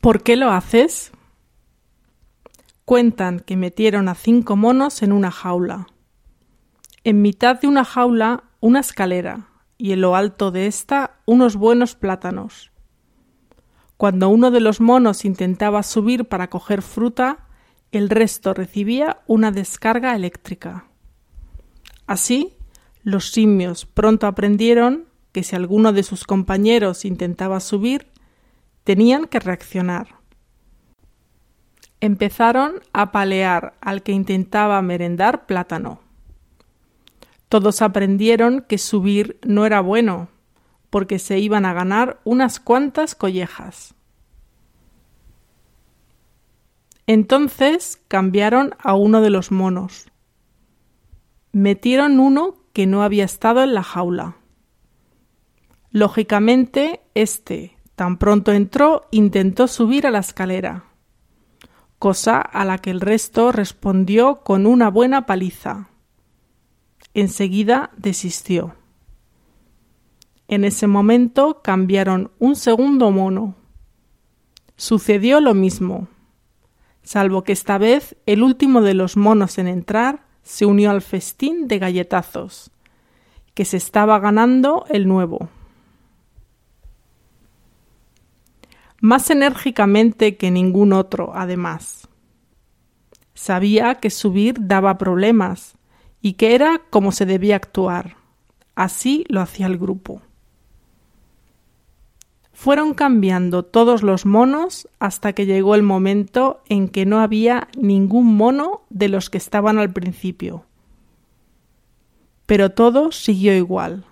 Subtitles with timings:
[0.00, 1.12] ¿Por qué lo haces?
[2.86, 5.88] Cuentan que metieron a cinco monos en una jaula.
[7.04, 11.96] En mitad de una jaula una escalera y en lo alto de ésta unos buenos
[11.96, 12.72] plátanos.
[13.98, 17.46] Cuando uno de los monos intentaba subir para coger fruta,
[17.92, 20.86] el resto recibía una descarga eléctrica.
[22.06, 22.56] Así,
[23.02, 28.09] los simios pronto aprendieron que si alguno de sus compañeros intentaba subir,
[28.90, 30.16] tenían que reaccionar.
[32.00, 36.00] Empezaron a palear al que intentaba merendar plátano.
[37.48, 40.26] Todos aprendieron que subir no era bueno,
[40.90, 43.94] porque se iban a ganar unas cuantas collejas.
[47.06, 50.10] Entonces cambiaron a uno de los monos.
[51.52, 54.38] Metieron uno que no había estado en la jaula.
[55.92, 60.84] Lógicamente, este, tan pronto entró, intentó subir a la escalera,
[61.98, 65.90] cosa a la que el resto respondió con una buena paliza.
[67.12, 68.74] Enseguida desistió.
[70.48, 73.54] En ese momento cambiaron un segundo mono.
[74.76, 76.08] Sucedió lo mismo,
[77.02, 81.68] salvo que esta vez el último de los monos en entrar se unió al festín
[81.68, 82.70] de galletazos,
[83.52, 85.50] que se estaba ganando el nuevo.
[89.00, 92.06] Más enérgicamente que ningún otro, además.
[93.34, 95.74] Sabía que subir daba problemas
[96.20, 98.16] y que era como se debía actuar.
[98.74, 100.20] Así lo hacía el grupo.
[102.52, 108.36] Fueron cambiando todos los monos hasta que llegó el momento en que no había ningún
[108.36, 110.66] mono de los que estaban al principio.
[112.44, 114.04] Pero todo siguió igual,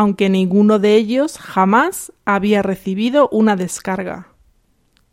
[0.00, 4.28] aunque ninguno de ellos jamás había recibido una descarga.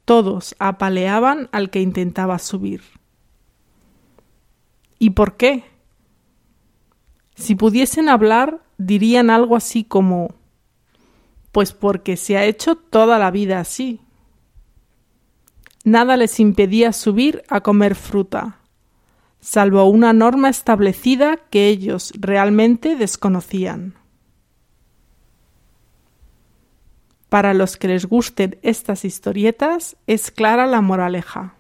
[0.05, 2.83] Todos apaleaban al que intentaba subir.
[4.97, 5.65] ¿Y por qué?
[7.36, 10.30] Si pudiesen hablar, dirían algo así como
[11.52, 13.99] pues porque se ha hecho toda la vida así.
[15.83, 18.61] Nada les impedía subir a comer fruta,
[19.42, 24.06] salvo una norma establecida que ellos realmente desconocían.
[27.30, 31.56] Para los que les gusten estas historietas, es clara la moraleja.